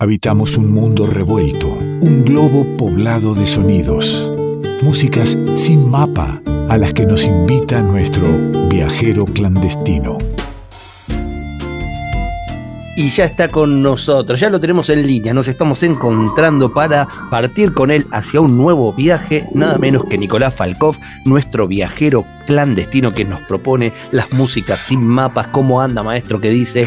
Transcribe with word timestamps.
Habitamos 0.00 0.56
un 0.56 0.70
mundo 0.70 1.08
revuelto, 1.08 1.66
un 1.66 2.24
globo 2.24 2.64
poblado 2.76 3.34
de 3.34 3.48
sonidos, 3.48 4.32
músicas 4.80 5.36
sin 5.56 5.90
mapa 5.90 6.40
a 6.68 6.78
las 6.78 6.92
que 6.92 7.04
nos 7.04 7.24
invita 7.24 7.82
nuestro 7.82 8.28
viajero 8.68 9.24
clandestino. 9.24 10.18
Y 12.94 13.10
ya 13.10 13.24
está 13.24 13.48
con 13.48 13.82
nosotros, 13.82 14.38
ya 14.38 14.50
lo 14.50 14.60
tenemos 14.60 14.88
en 14.88 15.04
línea, 15.04 15.34
nos 15.34 15.48
estamos 15.48 15.82
encontrando 15.82 16.72
para 16.72 17.08
partir 17.28 17.72
con 17.72 17.90
él 17.90 18.06
hacia 18.12 18.40
un 18.40 18.56
nuevo 18.56 18.92
viaje, 18.92 19.48
nada 19.52 19.78
menos 19.78 20.04
que 20.04 20.16
Nicolás 20.16 20.54
Falkov, 20.54 20.94
nuestro 21.24 21.66
viajero 21.66 22.24
clandestino 22.46 23.12
que 23.12 23.24
nos 23.24 23.40
propone 23.40 23.92
las 24.12 24.32
músicas 24.32 24.80
sin 24.80 25.04
mapas. 25.04 25.48
¿Cómo 25.48 25.80
anda, 25.80 26.04
maestro? 26.04 26.40
¿Qué 26.40 26.50
dice? 26.50 26.86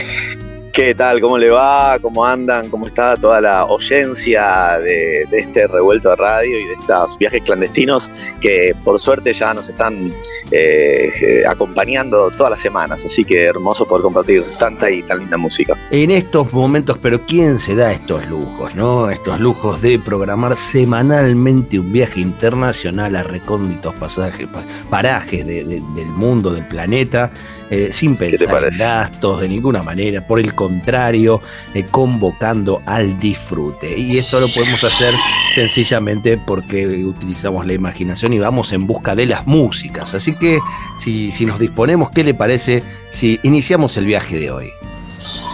¿Qué 0.74 0.96
tal? 0.96 1.20
¿Cómo 1.20 1.38
le 1.38 1.50
va? 1.50 1.98
¿Cómo 2.02 2.26
andan? 2.26 2.70
¿Cómo 2.70 2.88
está 2.88 3.18
toda 3.18 3.42
la 3.42 3.66
oyencia 3.66 4.80
de, 4.80 5.24
este 5.32 5.68
revuelto 5.68 6.10
de 6.12 6.16
radio 6.16 6.60
y 6.60 6.66
de 6.66 6.74
estos 6.76 7.18
viajes 7.18 7.42
clandestinos 7.42 8.10
que 8.40 8.74
por 8.86 8.98
suerte 8.98 9.34
ya 9.34 9.54
nos 9.54 9.68
están 9.68 10.14
eh, 10.52 11.44
acompañando 11.46 12.32
todas 12.32 12.52
las 12.52 12.62
semanas? 12.62 13.04
Así 13.04 13.26
que 13.26 13.48
hermoso 13.48 13.86
poder 13.86 14.04
compartir 14.04 14.46
tanta 14.60 14.90
y 14.90 15.04
tan 15.04 15.20
linda 15.20 15.36
música. 15.36 15.78
En 15.90 16.10
estos 16.10 16.54
momentos, 16.54 16.98
pero 17.00 17.20
¿quién 17.20 17.60
se 17.60 17.76
da 17.76 17.92
estos 17.92 18.26
lujos, 18.28 18.74
no? 18.74 19.10
Estos 19.10 19.42
lujos 19.42 19.82
de 19.82 20.00
programar 20.00 20.56
semanalmente 20.56 21.80
un 21.80 21.92
viaje 21.92 22.22
internacional 22.22 23.18
a 23.18 23.24
recónditos 23.24 23.94
pasajes, 23.96 24.48
parajes 24.90 25.46
del 25.46 25.82
mundo, 26.16 26.54
del 26.54 26.66
planeta, 26.66 27.30
eh, 27.72 27.92
sin 27.94 28.18
pensar 28.18 28.66
en 28.66 28.78
gastos 28.78 29.40
de 29.40 29.48
ninguna 29.48 29.82
manera, 29.82 30.20
por 30.28 30.42
el 30.42 30.54
contrario, 30.54 31.42
eh, 31.74 31.86
convocando 31.90 32.82
al 32.86 33.18
disfrute. 33.18 33.98
Y 33.98 34.18
esto 34.18 34.42
lo 34.42 34.48
podemos 34.50 34.84
hacer 34.84 35.14
sencillamente 35.56 36.38
porque 36.38 36.86
utilizamos 36.86 37.66
la 37.66 37.72
imaginación 37.72 38.34
y 38.34 38.40
vamos 38.40 38.74
en 38.74 38.86
busca 38.86 39.16
de 39.16 39.26
las 39.26 39.48
músicas. 39.48 40.14
Así 40.14 40.36
que 40.36 40.60
si, 41.00 41.32
si 41.32 41.46
nos 41.46 41.60
disponemos, 41.60 42.12
¿qué 42.12 42.26
le 42.26 42.34
parece 42.34 42.84
si 43.10 43.40
iniciamos 43.44 43.96
el 43.96 44.06
viaje 44.06 44.38
de 44.38 44.52
hoy? 44.52 44.72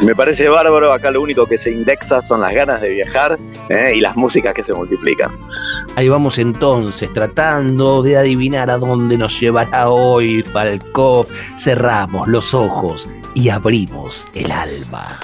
Me 0.02 0.16
parece 0.16 0.48
bárbaro, 0.48 0.94
acá 0.94 1.09
lo 1.09 1.22
único 1.22 1.48
que 1.48 1.58
se 1.58 1.72
indexa 1.72 2.22
son 2.22 2.42
las 2.42 2.54
ganas 2.54 2.81
de 2.81 2.90
viajar 2.90 3.38
eh, 3.70 3.94
y 3.96 4.00
las 4.00 4.16
músicas 4.16 4.54
que 4.54 4.64
se 4.64 4.74
multiplican. 4.74 5.31
Ahí 5.98 6.09
vamos 6.09 6.38
entonces, 6.38 7.12
tratando 7.12 8.03
de 8.03 8.17
adivinar 8.17 8.70
a 8.70 8.78
dónde 8.78 9.17
nos 9.17 9.40
llevará 9.40 9.90
hoy 9.90 10.44
Falkov. 10.44 11.26
Cerramos 11.58 12.28
los 12.28 12.53
ojos 12.53 13.09
y 13.34 13.50
abrimos 13.50 14.28
el 14.36 14.52
alma. 14.52 15.20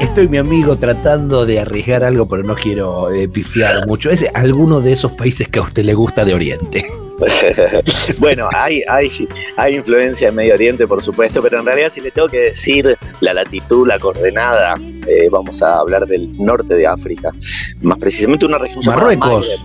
Estoy 0.00 0.28
mi 0.28 0.38
amigo 0.38 0.76
tratando 0.76 1.44
de 1.46 1.60
arriesgar 1.60 2.04
algo, 2.04 2.28
pero 2.28 2.42
no 2.42 2.54
quiero 2.54 3.10
eh, 3.12 3.28
pifiar 3.28 3.86
mucho. 3.86 4.10
¿Es 4.10 4.26
alguno 4.34 4.80
de 4.80 4.92
esos 4.92 5.12
países 5.12 5.48
que 5.48 5.58
a 5.58 5.62
usted 5.62 5.84
le 5.84 5.94
gusta 5.94 6.24
de 6.24 6.34
Oriente? 6.34 6.86
bueno, 8.18 8.48
hay, 8.52 8.82
hay, 8.88 9.10
hay 9.56 9.76
influencia 9.76 10.28
en 10.28 10.34
Medio 10.34 10.54
Oriente, 10.54 10.86
por 10.86 11.02
supuesto, 11.02 11.40
pero 11.40 11.60
en 11.60 11.66
realidad 11.66 11.88
si 11.88 12.00
le 12.00 12.10
tengo 12.10 12.28
que 12.28 12.38
decir 12.38 12.96
la 13.20 13.34
latitud, 13.34 13.86
la 13.86 13.98
coordenada, 13.98 14.74
eh, 15.06 15.28
vamos 15.30 15.62
a 15.62 15.78
hablar 15.78 16.06
del 16.06 16.30
norte 16.42 16.74
de 16.74 16.86
África, 16.86 17.30
más 17.82 17.98
precisamente 17.98 18.46
una 18.46 18.58
región 18.58 18.82
Marruecos. 18.84 19.64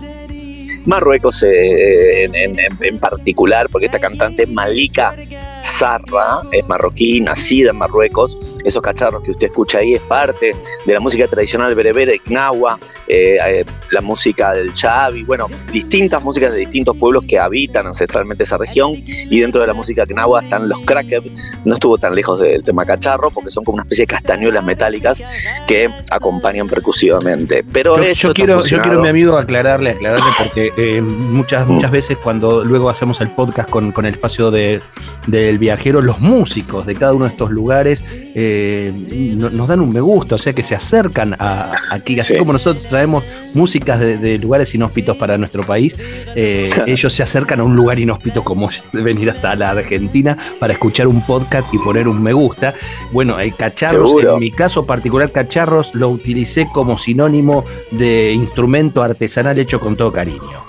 Marruecos 0.86 1.42
eh, 1.42 2.24
en, 2.32 2.98
particular, 2.98 3.68
porque 3.70 3.86
esta 3.86 3.98
cantante 3.98 4.46
Malika 4.46 5.14
Zarra 5.62 6.42
es 6.52 6.66
marroquí, 6.68 7.20
nacida 7.20 7.70
en 7.70 7.76
Marruecos. 7.76 8.36
Esos 8.64 8.82
cacharros 8.82 9.22
que 9.22 9.32
usted 9.32 9.48
escucha 9.48 9.78
ahí 9.78 9.94
es 9.94 10.02
parte 10.02 10.54
de 10.86 10.92
la 10.92 11.00
música 11.00 11.26
tradicional 11.26 11.74
berebere, 11.74 12.20
Gnawa, 12.24 12.78
eh, 13.06 13.38
eh, 13.44 13.64
la 13.90 14.00
música 14.00 14.52
del 14.52 14.74
Chavi, 14.74 15.22
bueno, 15.24 15.46
distintas 15.72 16.22
músicas 16.22 16.52
de 16.52 16.58
distintos 16.58 16.96
pueblos 16.96 17.24
que 17.26 17.38
habitan 17.38 17.86
ancestralmente 17.86 18.44
esa 18.44 18.58
región. 18.58 18.92
Y 18.96 19.40
dentro 19.40 19.60
de 19.60 19.66
la 19.66 19.74
música 19.74 20.04
Gnawa 20.04 20.42
están 20.42 20.68
los 20.68 20.80
crackers, 20.80 21.26
no 21.64 21.74
estuvo 21.74 21.98
tan 21.98 22.14
lejos 22.14 22.40
del 22.40 22.62
tema 22.62 22.84
cacharro, 22.84 23.30
porque 23.30 23.50
son 23.50 23.64
como 23.64 23.76
una 23.76 23.82
especie 23.82 24.02
de 24.02 24.08
castañuelas 24.08 24.64
metálicas 24.64 25.22
que 25.66 25.90
acompañan 26.10 26.68
percusivamente. 26.68 27.64
Pero 27.72 27.96
yo, 28.12 28.34
quiero, 28.34 28.60
yo 28.60 28.82
quiero, 28.82 29.02
mi 29.02 29.08
amigo, 29.08 29.36
aclararle, 29.36 29.90
aclararle, 29.90 30.26
porque 30.38 30.72
eh, 30.76 31.00
muchas, 31.00 31.66
mm. 31.66 31.72
muchas 31.72 31.90
veces 31.90 32.18
cuando 32.18 32.64
luego 32.64 32.90
hacemos 32.90 33.20
el 33.20 33.30
podcast 33.30 33.68
con, 33.68 33.92
con 33.92 34.06
el 34.06 34.14
espacio 34.14 34.50
de, 34.50 34.80
del 35.28 35.58
viajero, 35.58 36.00
los 36.00 36.20
músicos 36.20 36.86
de 36.86 36.94
cada 36.94 37.12
uno 37.12 37.26
de 37.26 37.30
estos 37.30 37.50
lugares 37.50 38.04
eh, 38.34 38.92
nos 39.36 39.68
dan 39.68 39.80
un 39.80 39.92
me 39.92 40.00
gusta, 40.00 40.36
o 40.36 40.38
sea 40.38 40.52
que 40.52 40.62
se 40.62 40.74
acercan 40.74 41.34
a, 41.38 41.72
aquí, 41.90 42.18
así 42.18 42.36
como 42.36 42.52
nosotros 42.52 42.86
traemos 42.86 43.24
músicas 43.54 44.00
de, 44.00 44.38
lugares 44.38 44.74
inhóspitos 44.74 45.16
para 45.16 45.36
nuestro 45.36 45.64
país, 45.64 45.96
eh, 46.34 46.70
ellos 46.86 47.12
se 47.12 47.22
acercan 47.22 47.60
a 47.60 47.64
un 47.64 47.76
lugar 47.76 47.98
inhóspito 47.98 48.42
como 48.42 48.70
venir 48.92 49.30
hasta 49.30 49.54
la 49.54 49.70
Argentina 49.70 50.36
para 50.58 50.72
escuchar 50.72 51.06
un 51.06 51.20
podcast 51.22 51.72
y 51.72 51.78
poner 51.78 52.08
un 52.08 52.22
me 52.22 52.32
gusta. 52.32 52.74
Bueno, 53.12 53.36
hay 53.36 53.52
cacharros, 53.52 54.12
en 54.22 54.38
mi 54.38 54.50
caso 54.50 54.86
particular, 54.86 55.30
cacharros 55.30 55.94
lo 55.94 56.08
utilicé 56.08 56.68
como 56.72 56.98
sinónimo 56.98 57.64
de 57.90 58.32
instrumento 58.32 59.02
artesanal 59.02 59.58
hecho 59.58 59.80
con 59.80 59.96
todo 59.96 60.12
cariño. 60.12 60.67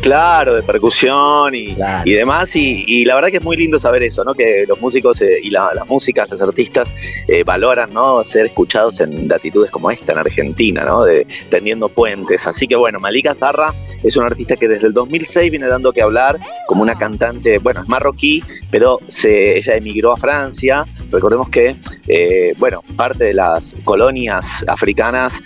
Claro, 0.00 0.54
de 0.54 0.62
percusión 0.62 1.54
y, 1.54 1.74
demás. 2.04 2.54
Y, 2.54 3.04
la 3.04 3.14
verdad 3.14 3.30
que 3.30 3.38
es 3.38 3.44
muy 3.44 3.56
lindo 3.56 3.78
saber 3.78 4.02
eso, 4.02 4.24
¿no? 4.24 4.34
Que 4.34 4.64
los 4.66 4.80
músicos 4.80 5.20
eh, 5.22 5.38
y 5.42 5.50
las 5.50 5.86
músicas, 5.88 6.30
los 6.30 6.40
artistas 6.40 6.94
eh, 7.26 7.42
valoran, 7.44 7.92
¿no? 7.92 8.22
Ser 8.24 8.46
escuchados 8.46 9.00
en 9.00 9.28
latitudes 9.28 9.70
como 9.70 9.90
esta, 9.90 10.12
en 10.12 10.18
Argentina, 10.18 10.84
¿no? 10.84 11.04
De, 11.04 11.26
tendiendo 11.50 11.88
puentes. 11.88 12.46
Así 12.46 12.66
que 12.66 12.76
bueno, 12.76 12.98
Malika 13.00 13.34
Zarra 13.34 13.74
es 14.02 14.16
una 14.16 14.26
artista 14.26 14.56
que 14.56 14.68
desde 14.68 14.86
el 14.86 14.92
2006 14.92 15.50
viene 15.50 15.66
dando 15.66 15.92
que 15.92 16.02
hablar 16.02 16.38
como 16.66 16.82
una 16.82 16.96
cantante, 16.96 17.58
bueno, 17.58 17.82
es 17.82 17.88
marroquí, 17.88 18.42
pero 18.70 18.98
se, 19.08 19.58
ella 19.58 19.74
emigró 19.74 20.12
a 20.12 20.16
Francia. 20.16 20.86
Recordemos 21.10 21.48
que, 21.48 21.76
eh, 22.06 22.54
bueno, 22.58 22.82
parte 22.96 23.24
de 23.24 23.34
las 23.34 23.74
colonias 23.84 24.64
africanas 24.68 25.40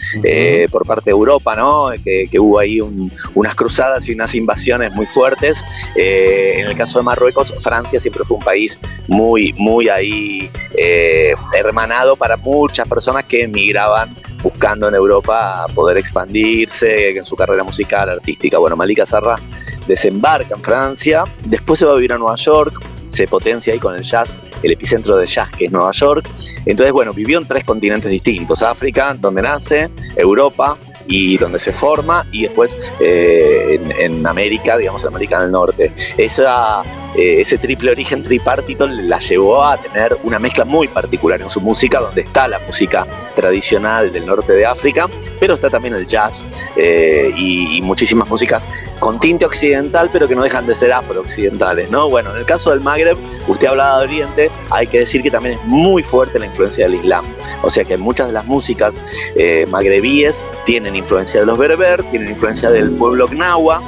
por 0.71 0.87
parte 0.87 1.07
de 1.07 1.11
Europa, 1.13 1.55
¿no? 1.55 1.91
Que, 2.03 2.29
hubo 2.39 2.59
ahí 2.59 2.81
unas 3.35 3.55
cruzadas 3.55 4.09
y 4.09 4.13
unas 4.13 4.35
invasiones 4.35 4.93
muy 4.93 5.07
fuertes. 5.07 5.63
Eh, 5.97 6.55
en 6.59 6.67
el 6.67 6.77
caso 6.77 6.99
de 6.99 7.05
Marruecos, 7.05 7.53
Francia 7.61 8.01
siempre 8.01 8.25
fue 8.25 8.37
un 8.37 8.43
país 8.43 8.79
muy, 9.09 9.53
muy 9.55 9.89
ahí 9.89 10.51
eh, 10.77 11.35
hermanado 11.55 12.17
para 12.17 12.37
muchas 12.37 12.89
personas 12.89 13.25
que 13.25 13.45
emigraban 13.45 14.15
buscando 14.43 14.89
en 14.89 14.95
Europa 14.95 15.67
poder 15.75 15.99
expandirse 15.99 17.11
en 17.11 17.25
su 17.25 17.37
carrera 17.37 17.63
musical, 17.63 18.11
artística. 18.11 18.59
Bueno, 18.59 18.77
Malika 18.77 19.07
Sarra 19.07 19.37
desembarca 19.87 20.55
en 20.55 20.63
Francia, 20.63 21.25
después 21.45 21.79
se 21.79 21.87
va 21.87 21.93
a 21.93 21.95
vivir 21.95 22.13
a 22.13 22.19
Nueva 22.19 22.37
York, 22.37 22.81
se 23.13 23.27
potencia 23.29 23.73
ahí 23.73 23.79
con 23.79 23.95
el 23.95 24.03
jazz, 24.03 24.39
el 24.63 24.73
epicentro 24.73 25.17
del 25.17 25.29
jazz 25.29 25.51
que 25.51 25.67
es 25.67 25.73
Nueva 25.73 25.93
York. 25.93 26.29
Entonces, 26.65 26.93
bueno, 26.93 27.13
vivió 27.13 27.39
en 27.39 27.47
tres 27.47 27.65
continentes 27.65 28.11
distintos, 28.11 28.63
África, 28.63 29.15
donde 29.19 29.43
nace, 29.43 29.91
Europa 30.17 30.77
y 31.07 31.37
donde 31.37 31.59
se 31.59 31.73
forma 31.73 32.27
y 32.33 32.43
después 32.43 32.77
eh, 33.01 33.79
en, 33.99 34.27
América, 34.27 34.79
digamos 34.79 35.03
en 35.03 35.09
América 35.09 35.41
del 35.41 35.51
Norte. 35.51 35.93
Esa 36.17 36.83
eh, 37.17 37.41
ese 37.41 37.59
triple 37.59 37.91
origen 37.91 38.23
tripartito 38.23 38.87
la 38.87 39.19
llevó 39.19 39.65
a 39.65 39.77
tener 39.77 40.17
una 40.23 40.39
mezcla 40.39 40.65
muy 40.65 40.89
particular 40.89 41.41
en 41.41 41.51
su 41.51 41.61
música, 41.61 42.01
donde 42.01 42.23
está 42.23 42.49
la 42.49 42.59
música 42.61 43.07
tradicional 43.35 44.13
del 44.13 44.27
norte 44.27 44.53
de 44.53 44.65
África, 44.65 45.09
pero 45.39 45.55
está 45.55 45.69
también 45.69 45.95
el 45.95 46.07
jazz 46.07 46.47
eh, 46.77 47.33
y, 47.37 47.81
muchísimas 47.83 48.29
músicas 48.29 48.67
con 49.01 49.19
tinte 49.19 49.45
occidental, 49.45 50.09
pero 50.13 50.29
que 50.29 50.37
no 50.37 50.43
dejan 50.45 50.67
de 50.67 50.75
ser 50.75 50.93
afro-occidentales, 50.93 51.91
¿no? 51.91 52.09
Bueno, 52.09 52.31
en 52.31 52.39
el 52.39 52.45
caso 52.45 52.71
del 52.71 52.81
Magreb, 52.81 53.19
usted 53.49 53.67
hablaba 53.67 53.99
de 53.99 54.05
Oriente, 54.05 54.51
hay 54.71 54.87
que 54.87 55.01
decir 55.01 55.23
que 55.23 55.31
también 55.31 55.59
es 55.59 55.65
muy 55.65 56.03
fuerte 56.03 56.39
la 56.39 56.47
influencia 56.47 56.85
del 56.85 56.95
Islam. 56.95 57.25
O 57.63 57.71
sea 57.71 57.85
que 57.85 57.97
muchas 57.97 58.29
de 58.29 58.33
las 58.33 58.47
músicas 58.47 59.03
eh, 59.35 59.67
magrebíes 59.69 60.43
tienen 60.65 60.95
influencia 60.95 61.41
de 61.41 61.47
los 61.47 61.59
berber, 61.59 62.03
tienen 62.05 62.31
influencia 62.31 62.71
del 62.71 62.93
pueblo 62.93 63.27
gnawa, 63.27 63.83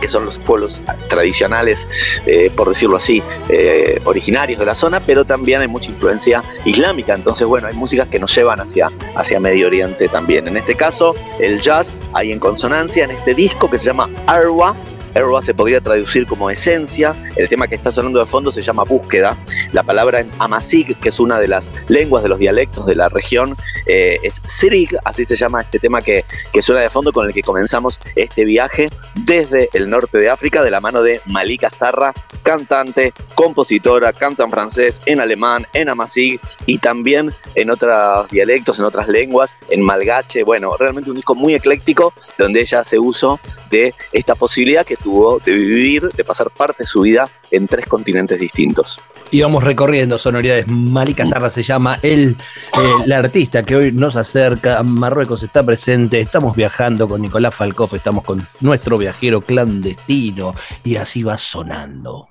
que 0.00 0.08
son 0.08 0.24
los 0.24 0.38
pueblos 0.38 0.80
tradicionales, 1.08 1.88
eh, 2.26 2.50
por 2.54 2.68
decirlo 2.68 2.96
así, 2.96 3.22
eh, 3.48 4.00
originarios 4.04 4.58
de 4.58 4.66
la 4.66 4.74
zona, 4.74 5.00
pero 5.00 5.24
también 5.24 5.60
hay 5.60 5.68
mucha 5.68 5.90
influencia 5.90 6.42
islámica. 6.64 7.14
Entonces, 7.14 7.46
bueno, 7.46 7.68
hay 7.68 7.74
músicas 7.74 8.08
que 8.08 8.18
nos 8.18 8.34
llevan 8.34 8.60
hacia, 8.60 8.90
hacia 9.14 9.40
Medio 9.40 9.66
Oriente 9.66 10.08
también. 10.08 10.48
En 10.48 10.56
este 10.56 10.74
caso, 10.74 11.14
el 11.38 11.60
jazz 11.60 11.94
hay 12.12 12.32
en 12.32 12.38
consonancia 12.38 13.04
en 13.04 13.12
este 13.12 13.34
disco 13.34 13.70
que 13.70 13.78
se 13.78 13.86
llama 13.86 14.08
Arwa, 14.26 14.74
Erwa 15.14 15.42
se 15.42 15.54
podría 15.54 15.80
traducir 15.80 16.26
como 16.26 16.50
esencia. 16.50 17.14
El 17.36 17.48
tema 17.48 17.68
que 17.68 17.74
está 17.74 17.90
sonando 17.90 18.18
de 18.18 18.26
fondo 18.26 18.52
se 18.52 18.62
llama 18.62 18.84
búsqueda. 18.84 19.36
La 19.72 19.82
palabra 19.82 20.20
en 20.20 20.30
Amazigh, 20.38 20.96
que 21.00 21.08
es 21.08 21.20
una 21.20 21.38
de 21.38 21.48
las 21.48 21.70
lenguas 21.88 22.22
de 22.22 22.28
los 22.28 22.38
dialectos 22.38 22.86
de 22.86 22.94
la 22.94 23.08
región, 23.08 23.56
eh, 23.86 24.18
es 24.22 24.40
Sirig, 24.46 24.96
así 25.04 25.24
se 25.24 25.36
llama 25.36 25.62
este 25.62 25.78
tema 25.78 26.02
que, 26.02 26.24
que 26.52 26.62
suena 26.62 26.80
de 26.80 26.90
fondo 26.90 27.12
con 27.12 27.26
el 27.26 27.34
que 27.34 27.42
comenzamos 27.42 28.00
este 28.16 28.44
viaje 28.44 28.88
desde 29.14 29.68
el 29.72 29.88
norte 29.90 30.18
de 30.18 30.30
África 30.30 30.62
de 30.62 30.70
la 30.70 30.80
mano 30.80 31.02
de 31.02 31.20
Malika 31.26 31.70
Sarra, 31.70 32.12
cantante, 32.42 33.12
compositora, 33.34 34.12
canta 34.12 34.44
en 34.44 34.50
francés, 34.50 35.02
en 35.06 35.20
alemán, 35.20 35.66
en 35.72 35.88
Amazigh 35.88 36.40
y 36.66 36.78
también 36.78 37.32
en 37.54 37.70
otros 37.70 38.28
dialectos, 38.30 38.78
en 38.78 38.84
otras 38.84 39.08
lenguas, 39.08 39.56
en 39.68 39.82
malgache. 39.82 40.42
Bueno, 40.42 40.76
realmente 40.78 41.10
un 41.10 41.16
disco 41.16 41.34
muy 41.34 41.54
ecléctico 41.54 42.12
donde 42.38 42.60
ella 42.60 42.80
hace 42.80 42.98
uso 42.98 43.40
de 43.70 43.94
esta 44.12 44.34
posibilidad 44.34 44.84
que 44.84 44.96
tuvo 45.02 45.38
de 45.38 45.52
vivir, 45.52 46.08
de 46.10 46.24
pasar 46.24 46.50
parte 46.50 46.84
de 46.84 46.86
su 46.86 47.02
vida 47.02 47.28
en 47.50 47.66
tres 47.66 47.86
continentes 47.86 48.38
distintos. 48.38 49.00
Y 49.30 49.42
vamos 49.42 49.62
recorriendo 49.62 50.18
sonoridades. 50.18 50.66
Malika 50.66 51.24
Sarra 51.24 51.50
se 51.50 51.62
llama 51.62 51.98
él, 52.02 52.36
eh, 52.76 52.92
la 53.06 53.18
artista 53.18 53.62
que 53.62 53.76
hoy 53.76 53.92
nos 53.92 54.16
acerca. 54.16 54.82
Marruecos 54.82 55.42
está 55.42 55.62
presente. 55.62 56.20
Estamos 56.20 56.56
viajando 56.56 57.08
con 57.08 57.22
Nicolás 57.22 57.54
Falcoff, 57.54 57.94
estamos 57.94 58.24
con 58.24 58.46
nuestro 58.60 58.98
viajero 58.98 59.40
clandestino 59.40 60.54
y 60.84 60.96
así 60.96 61.22
va 61.22 61.38
sonando. 61.38 62.28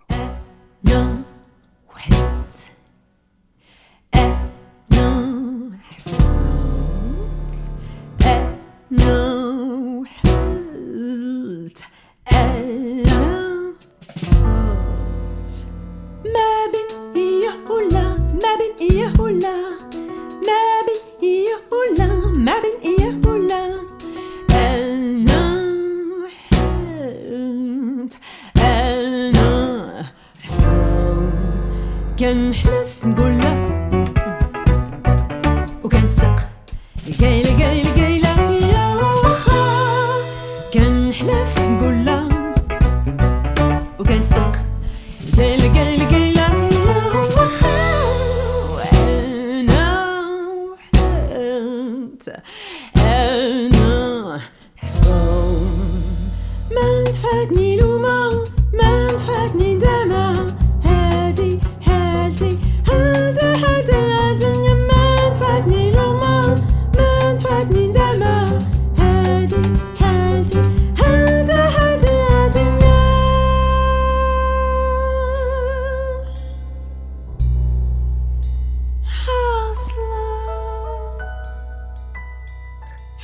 كنحلف 32.25 32.88
نقول 32.88 32.88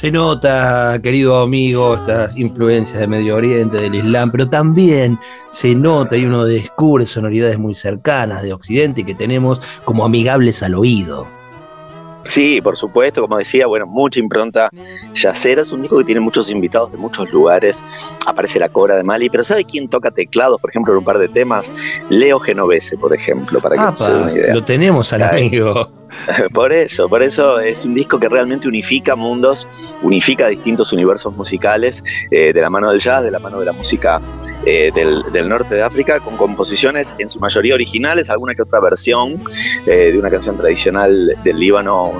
Se 0.06 0.12
nota, 0.12 1.00
querido 1.02 1.40
amigo, 1.40 1.96
estas 1.96 2.38
influencias 2.38 3.00
de 3.00 3.07
Medio 3.07 3.38
Oriente, 3.38 3.78
del 3.78 3.96
Islam, 3.96 4.30
pero 4.30 4.48
también 4.48 5.18
se 5.50 5.74
nota 5.74 6.16
y 6.16 6.25
uno 6.25 6.46
descubre 6.46 7.07
sonoridades 7.07 7.57
muy 7.57 7.74
cercanas 7.74 8.44
de 8.44 8.54
Occidente 8.54 9.02
y 9.02 9.04
que 9.04 9.16
tenemos 9.16 9.60
como 9.84 10.06
amigables 10.06 10.62
al 10.62 10.75
oído. 10.75 11.25
Sí, 12.22 12.62
por 12.62 12.78
supuesto, 12.78 13.22
como 13.22 13.40
decía, 13.40 13.66
bueno, 13.66 13.88
mucha 13.88 14.19
impronta 14.19 14.69
yacera. 15.16 15.63
Es 15.63 15.72
un 15.72 15.81
disco 15.81 15.98
que 15.98 16.04
tiene 16.04 16.22
muchos 16.22 16.51
invitados 16.51 16.92
de 16.92 16.98
muchos 17.00 17.28
lugares. 17.31 17.84
Aparece 18.28 18.60
la 18.60 18.69
Cobra 18.69 18.98
de 18.98 19.04
Mali, 19.04 19.30
pero 19.30 19.44
¿sabe 19.44 19.63
quién 19.63 19.88
toca 19.88 20.12
teclados, 20.12 20.62
por 20.62 20.69
ejemplo, 20.69 20.94
en 20.94 21.00
un 21.00 21.04
par 21.04 21.18
de 21.18 21.30
temas? 21.30 21.72
Leo 22.10 22.40
Genovese, 22.40 22.96
por 22.98 23.12
ejemplo, 23.12 23.60
para 23.60 23.75
que 23.75 23.81
Apa, 23.81 23.96
se 23.96 24.12
den 24.12 24.22
una 24.22 24.31
idea. 24.34 24.54
Lo 24.54 24.63
tenemos 24.63 25.13
al 25.13 25.24
amigo. 25.24 25.88
Por 26.54 26.74
eso, 26.74 27.07
por 27.10 27.22
eso 27.24 27.60
es 27.60 27.86
un 27.86 27.94
disco 27.94 28.19
que 28.19 28.30
realmente 28.30 28.68
unifica 28.68 29.16
mundos, 29.16 29.68
unifica 30.02 30.48
distintos 30.48 30.92
universos 30.94 31.36
musicales, 31.36 32.04
eh, 32.31 32.54
de 32.54 32.62
la 32.62 32.69
mano 32.69 32.90
del 32.90 33.00
jazz, 33.00 33.24
de 33.24 33.31
la 33.31 33.40
mano 33.40 33.60
de 33.60 33.66
la 33.66 33.74
música 33.74 34.22
eh, 34.66 34.92
del, 34.94 35.50
norte 35.50 35.75
de 35.75 35.84
África, 35.84 36.19
con 36.19 36.38
composiciones 36.38 37.13
en 37.19 37.30
su 37.30 37.40
mayoría 37.40 37.75
originales, 37.75 38.30
alguna 38.30 38.56
que 38.56 38.63
otra 38.63 38.80
versión 38.80 39.44
eh, 39.86 40.12
de 40.12 40.18
una 40.18 40.30
canción 40.30 40.57
tradicional 40.57 41.36
del 41.44 41.60
Líbano, 41.60 42.13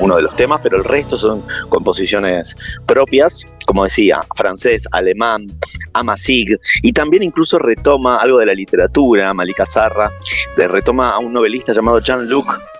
uno 0.00 0.16
de 0.16 0.22
los 0.22 0.34
temas, 0.34 0.60
pero 0.62 0.76
el 0.76 0.84
resto 0.84 1.16
son 1.16 1.42
composiciones 1.68 2.54
propias, 2.86 3.44
como 3.66 3.84
decía, 3.84 4.20
francés, 4.34 4.88
alemán, 4.90 5.46
amazigh, 5.92 6.58
y 6.82 6.92
también 6.92 7.22
incluso 7.22 7.58
retoma 7.58 8.16
algo 8.16 8.38
de 8.38 8.46
la 8.46 8.54
literatura, 8.54 9.32
Malika 9.34 9.64
Sarra, 9.64 10.10
retoma 10.56 11.10
a 11.10 11.18
un 11.18 11.32
novelista 11.32 11.72
llamado 11.72 12.00
Jean-Luc 12.00 12.73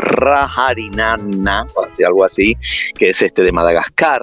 Raharinana, 0.00 1.66
o 1.74 1.84
así, 1.84 2.04
algo 2.04 2.24
así, 2.24 2.56
que 2.94 3.10
es 3.10 3.22
este 3.22 3.42
de 3.42 3.52
Madagascar, 3.52 4.22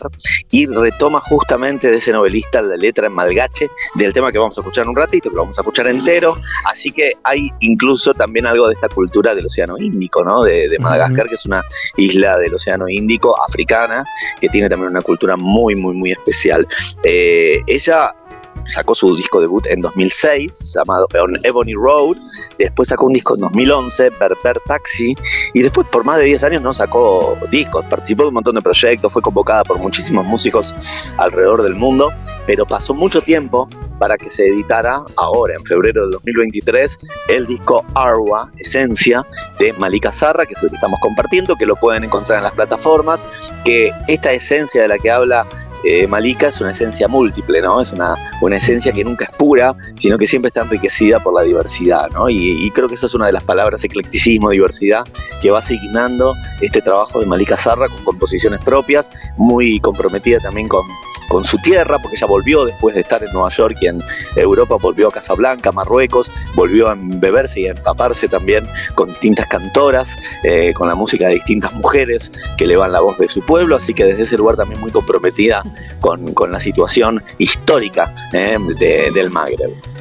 y 0.52 0.66
retoma 0.66 1.20
justamente 1.20 1.90
de 1.90 1.98
ese 1.98 2.12
novelista 2.12 2.62
la 2.62 2.76
letra 2.76 3.08
en 3.08 3.14
malgache 3.14 3.70
del 3.96 4.14
tema 4.14 4.32
que 4.32 4.40
vamos 4.40 4.58
a 4.58 4.62
escuchar 4.62 4.84
en 4.86 4.90
un 4.90 4.96
ratito, 4.96 5.30
que 5.30 5.36
lo 5.36 5.44
vamos 5.44 5.58
a 5.58 5.62
escuchar 5.62 5.88
entero, 5.88 6.38
así 6.66 6.92
que 6.92 7.14
hay 7.24 7.50
incluso 7.60 8.14
también 8.14 8.46
algo 8.46 8.68
de 8.68 8.76
esta 8.76 8.90
cultura 8.90 9.36
del 9.36 9.46
Océano 9.46 9.78
Índico, 9.78 10.24
¿no? 10.24 10.44
De, 10.44 10.68
de 10.70 10.80
Madagascar, 10.80 11.28
que 11.28 11.36
es 11.36 11.46
una 11.46 11.64
isla 11.98 12.38
del 12.38 12.54
Océano 12.54 12.88
Índico, 12.88 13.36
africana, 13.42 14.04
que 14.40 14.50
tiene 14.50 14.70
también 14.70 14.92
una 14.92 15.02
cultura 15.02 15.36
muy, 15.36 15.76
muy, 15.76 15.94
muy 15.94 16.12
especial. 16.12 16.68
Eh, 17.04 17.62
ella 17.68 18.14
sacó 18.68 18.96
su 18.96 19.16
disco 19.16 19.42
debut 19.42 19.66
en 19.68 19.82
2006, 19.82 20.74
llamado 20.76 21.08
On 21.22 21.36
Ebony 21.44 21.74
Road, 21.74 22.18
después 22.58 22.90
sacó 22.90 23.06
un 23.06 23.14
disco 23.14 23.36
en 23.36 23.42
2011, 23.42 24.10
Berber 24.12 24.60
Taxi, 24.66 25.16
y 25.54 25.62
después 25.62 25.88
por 25.88 26.04
más 26.04 26.18
de 26.18 26.26
10 26.26 26.44
años 26.46 26.62
no 26.62 26.74
sacó 26.74 27.38
discos, 27.52 27.86
participó 27.86 28.24
de 28.24 28.30
un 28.30 28.36
montón 28.36 28.56
de 28.56 28.62
proyectos, 28.62 29.12
fue 29.12 29.22
convocada 29.22 29.64
por 29.64 29.80
muchísimos 29.80 30.26
músicos 30.26 30.74
alrededor 31.18 31.64
del 31.64 31.76
mundo, 31.76 32.12
pero 32.46 32.66
pasó 32.66 32.94
mucho 32.94 33.22
tiempo 33.22 33.68
para 34.00 34.18
que 34.18 34.30
se 34.30 34.48
editara 34.48 35.04
ahora, 35.16 35.56
en 35.56 35.64
febrero 35.66 36.04
del 36.04 36.12
2023, 36.12 37.00
el 37.30 37.48
disco 37.48 37.86
Arwa, 37.96 38.52
Esencia, 38.58 39.26
de 39.60 39.74
Malika 39.74 40.12
Sarra, 40.12 40.46
que 40.46 40.54
es 40.54 40.62
que 40.62 40.76
estamos 40.76 41.00
compartiendo, 41.00 41.56
que 41.56 41.66
lo 41.66 41.76
pueden 41.76 42.04
encontrar 42.04 42.40
en 42.40 42.44
las 42.44 42.54
plataformas, 42.54 43.24
que 43.64 43.92
esta 44.08 44.34
esencia 44.34 44.82
de 44.82 44.88
la 44.90 44.98
que 44.98 45.12
habla 45.12 45.48
eh, 45.86 46.08
Malika 46.08 46.48
es 46.48 46.60
una 46.62 46.72
esencia 46.72 47.08
múltiple, 47.08 47.62
¿no? 47.62 47.82
Es 47.82 47.92
una, 47.94 48.16
una 48.42 48.58
esencia 48.58 48.92
que 48.92 49.04
nunca 49.04 49.26
es 49.26 49.32
pura, 49.38 49.76
sino 49.96 50.18
que 50.18 50.28
siempre 50.28 50.50
está 50.50 50.62
enriquecida 50.62 51.20
por 51.22 51.34
la 51.34 51.44
diversidad, 51.44 52.10
¿no? 52.12 52.30
Y, 52.30 52.66
y 52.66 52.72
creo 52.72 52.88
que 52.88 52.96
esa 52.96 53.06
es 53.06 53.14
una 53.14 53.28
de 53.28 53.34
las 53.34 53.44
palabras, 53.44 53.84
eclecticismo, 53.84 54.50
diversidad, 54.50 55.06
que 55.42 55.52
va 55.52 55.60
asignando 55.60 56.34
este 56.62 56.82
trabajo 56.82 57.20
de 57.20 57.26
Malika 57.26 57.58
Sarra 57.58 57.88
con 57.88 58.04
composiciones 58.04 58.60
propias, 58.62 59.10
muy 59.38 59.80
comprometida 59.80 60.40
también 60.40 60.68
con, 60.68 60.84
con 61.28 61.44
su 61.44 61.58
tierra, 61.60 62.00
porque 62.00 62.18
ella 62.18 62.28
volvió 62.28 62.66
después 62.66 62.96
de 62.96 63.02
estar 63.02 63.24
en 63.24 63.32
Nueva 63.34 63.50
York 63.50 63.78
y 63.82 63.88
en 63.88 64.02
Europa, 64.36 64.78
volvió 64.80 65.10
a 65.10 65.12
Casablanca, 65.12 65.72
Marruecos, 65.72 66.32
volvió 66.56 66.90
a 66.90 66.98
beberse 66.98 67.62
y 67.62 67.68
a 67.68 67.72
empaparse 67.72 68.28
también 68.28 68.68
con 68.96 69.08
distintas 69.08 69.48
cantoras, 69.48 70.18
eh, 70.44 70.74
con 70.74 70.88
la 70.88 70.96
música 70.96 71.28
de 71.28 71.36
distintas 71.36 71.74
mujeres 71.74 72.32
que 72.58 72.66
elevan 72.66 72.92
la 72.92 73.02
voz 73.02 73.18
de 73.18 73.30
su 73.30 73.42
pueblo, 73.42 73.76
así 73.76 73.94
que 73.94 74.06
desde 74.06 74.24
ese 74.24 74.38
lugar 74.38 74.56
también 74.56 74.80
muy 74.82 74.92
comprometida 74.92 75.64
con, 76.00 76.34
la 76.52 76.60
situación 76.60 77.24
histórica 77.40 78.14
eh, 78.34 78.58
del 79.14 79.32
Magreb. 79.32 79.95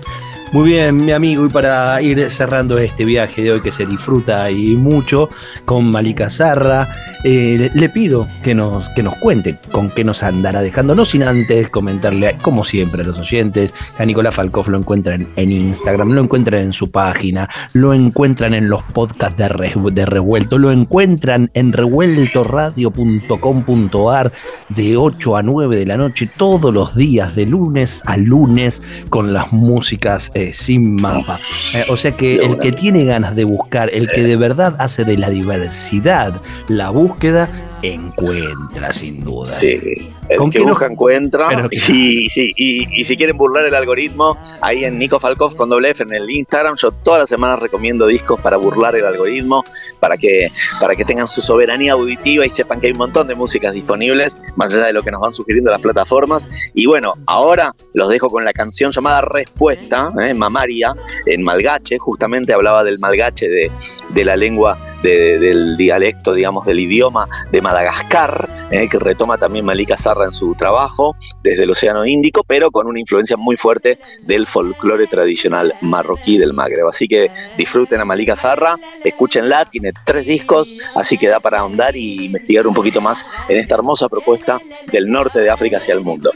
Muy 0.55 0.69
bien, 0.69 1.05
mi 1.05 1.11
amigo, 1.11 1.45
y 1.45 1.49
para 1.49 2.01
ir 2.01 2.31
cerrando 2.31 2.79
este 2.79 3.05
viaje 3.05 3.43
de 3.43 3.51
hoy 3.51 3.61
que 3.61 3.73
se 3.73 3.87
disfruta 3.87 4.49
y 4.53 4.77
mucho 4.77 5.29
con 5.65 5.91
Malika 5.91 6.31
Zarra, 6.31 6.87
eh, 7.25 7.73
le 7.75 7.89
pido 7.89 8.29
que 8.45 8.55
nos, 8.55 8.89
que 8.91 9.03
nos 9.03 9.17
cuente 9.17 9.59
con 9.73 9.91
qué 9.91 10.05
nos 10.05 10.23
andará 10.23 10.63
dejando, 10.63 10.95
no 10.95 11.05
sin 11.05 11.25
antes 11.25 11.71
comentarle, 11.71 12.37
como 12.41 12.65
siempre, 12.65 13.03
a 13.03 13.05
los 13.05 13.19
oyentes, 13.19 13.73
a 13.99 14.05
Nicolás 14.05 14.37
Falcoff 14.37 14.69
lo 14.69 14.79
encuentran 14.79 15.27
en 15.35 15.51
Instagram, 15.51 16.13
lo 16.13 16.21
encuentran 16.21 16.61
en 16.61 16.73
su 16.73 16.89
página, 16.89 17.51
lo 17.73 17.93
encuentran 17.93 18.55
en 18.55 18.69
los 18.69 18.85
podcasts 18.85 19.37
de, 19.37 19.49
de 19.91 20.07
Revuelto, 20.07 20.57
lo 20.57 20.71
encuentran 20.71 21.51
en 21.55 21.73
revueltoradio.com.ar 21.73 24.33
de 24.69 24.97
8 24.97 25.37
a 25.37 25.43
9 25.43 25.79
de 25.79 25.87
la 25.87 25.97
noche 25.97 26.31
todos 26.37 26.73
los 26.73 26.95
días, 26.95 27.35
de 27.35 27.47
lunes 27.47 28.03
a 28.05 28.17
lunes, 28.19 28.81
con 29.11 29.33
las 29.33 29.53
músicas. 29.53 30.31
Eh, 30.35 30.44
sin 30.53 31.01
mapa. 31.01 31.41
Eh, 31.75 31.85
o 31.89 31.97
sea 31.97 32.13
que 32.13 32.37
el 32.37 32.59
que 32.59 32.73
tiene 32.73 33.05
ganas 33.05 33.35
de 33.35 33.45
buscar, 33.45 33.91
el 33.93 34.09
que 34.09 34.23
de 34.23 34.37
verdad 34.37 34.77
hace 34.79 35.05
de 35.05 35.17
la 35.17 35.31
diversidad 35.31 36.41
la 36.69 36.91
búsqueda, 36.91 37.49
encuentra 37.83 38.93
sin 38.93 39.23
duda. 39.23 39.53
Sí. 39.53 40.11
El 40.29 40.51
que 40.51 40.61
busca 40.61 40.87
encuentra. 40.87 41.49
sí, 41.73 42.29
sí, 42.29 42.53
y, 42.57 43.05
si 43.05 43.17
quieren 43.17 43.37
burlar 43.37 43.65
el 43.65 43.75
algoritmo, 43.75 44.37
ahí 44.61 44.85
en 44.85 44.99
Nico 44.99 45.21
Falkov 45.21 45.57
con 45.57 45.69
doble 45.69 45.91
F 45.91 46.03
en 46.03 46.13
el 46.15 46.31
Instagram, 46.31 46.77
yo 46.77 46.91
todas 46.91 47.21
las 47.21 47.29
semanas 47.29 47.61
recomiendo 47.61 48.07
discos 48.07 48.41
para 48.41 48.57
burlar 48.57 48.97
el 48.97 49.05
algoritmo, 49.05 49.65
para 50.01 50.17
que, 50.17 50.51
para 50.81 50.95
que 50.95 51.05
tengan 51.05 51.29
su 51.29 51.43
soberanía 51.43 51.93
auditiva 51.93 52.47
y 52.47 52.51
sepan 52.51 52.81
que 52.81 52.87
hay 52.87 52.93
un 52.93 52.99
montón 52.99 53.27
de 53.27 53.35
músicas 53.35 53.75
disponibles, 53.75 54.39
más 54.57 54.75
allá 54.75 54.87
de 54.87 54.93
lo 54.93 55.03
que 55.03 55.11
nos 55.11 55.21
van 55.21 55.33
sugiriendo 55.33 55.71
las 55.71 55.81
plataformas. 55.81 56.49
Y 56.75 56.87
bueno, 56.87 57.15
ahora 57.27 57.75
los 57.93 58.09
dejo 58.09 58.31
con 58.31 58.45
la 58.45 58.53
canción 58.53 58.93
llamada 58.93 59.21
Respuesta, 59.21 60.11
¿eh? 60.21 60.35
Mamaria, 60.35 60.95
en 61.27 61.43
Malgache, 61.43 61.99
justamente 61.99 62.53
hablaba 62.53 62.85
del 62.85 62.99
Malgache, 62.99 63.49
de, 63.49 63.71
de 64.11 64.25
la 64.25 64.37
lengua, 64.37 64.79
del 65.05 65.77
dialecto, 65.77 66.33
digamos, 66.33 66.65
del 66.65 66.81
idioma 66.81 67.29
de 67.51 67.61
Madagascar, 67.61 68.49
¿eh? 68.71 68.89
que 68.89 68.99
retoma 68.99 69.39
también 69.39 69.65
Malika 69.65 69.97
en 70.25 70.33
su 70.33 70.55
trabajo 70.55 71.17
desde 71.43 71.65
el 71.65 71.71
Océano 71.71 72.07
Índico, 72.07 72.43
pero 72.45 72.71
con 72.71 72.87
una 72.87 72.99
influencia 72.99 73.37
muy 73.37 73.57
fuerte 73.57 73.99
del 74.23 74.47
folclore 74.47 75.07
tradicional 75.07 75.75
marroquí 75.81 76.39
del 76.39 76.53
Magreb. 76.53 76.89
Así 76.89 77.07
que 77.07 77.31
disfruten 77.57 78.01
a 78.01 78.05
Malika 78.05 78.35
Zarra, 78.37 78.77
escúchenla, 79.03 79.67
tiene 79.67 79.93
tres 80.05 80.27
discos, 80.27 80.75
así 80.95 81.19
que 81.19 81.29
da 81.29 81.41
para 81.41 81.61
ahondar 81.61 81.97
y 81.97 82.25
investigar 82.27 82.67
un 82.67 82.75
poquito 82.75 83.01
más 83.01 83.27
en 83.49 83.59
esta 83.59 83.75
hermosa 83.75 84.09
propuesta 84.09 84.59
del 84.91 85.11
norte 85.11 85.41
de 85.41 85.51
África 85.51 85.77
hacia 85.79 85.95
el 85.95 86.01
mundo. 86.01 86.33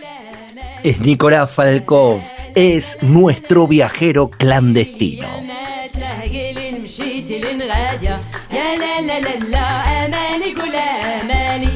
Es 0.83 1.01
Nicolás 1.01 1.51
Falkov, 1.51 2.21
es 2.55 2.99
nuestro 3.03 3.67
viajero 3.67 4.29
clandestino. 4.29 5.27
يا 8.59 8.69
لا 8.83 9.01
لا 9.09 9.17
لا 9.27 9.35
لا 9.53 9.67
أمالي 10.05 10.51
قول 10.59 10.75
أمالي. 11.23 11.75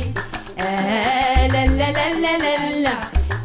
آه، 0.58 1.46
لا 1.46 1.62
لا 1.78 1.88
لا 1.96 2.06
لا 2.22 2.32
لا 2.44 2.54
لا. 2.84 2.94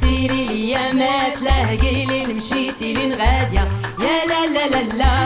سيري 0.01 0.43
ليا 0.47 0.91
ما 0.99 1.29
تلاقي 1.35 2.05
لين 2.05 2.35
مشيتي 2.37 2.93
لين 2.93 3.11
غادية. 3.11 3.63
يا 4.05 4.17
لا 4.29 4.41
لا 4.53 4.63
لا 4.73 4.81
لا 4.99 5.16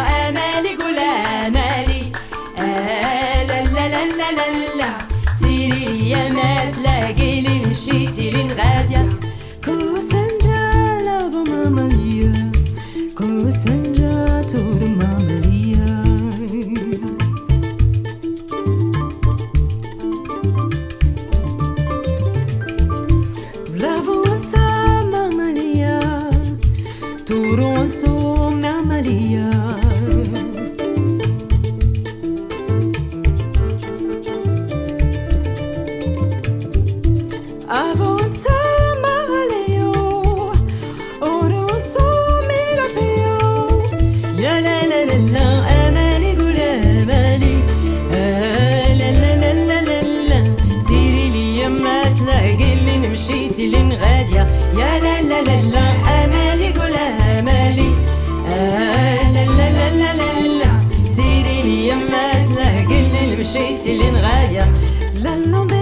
La 65.23 65.35
lande 65.35 65.80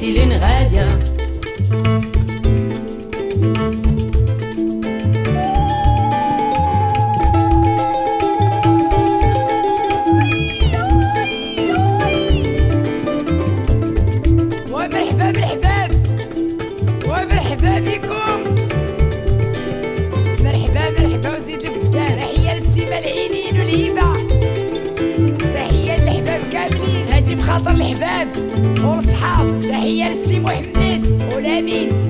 ستيلين 0.00 0.32
غادية 0.32 0.98
الباب. 28.00 28.28
والصحاب 28.84 29.60
تحية 29.60 30.08
للسي 30.08 30.38
محمد 30.38 31.22
ولامين 31.36 32.09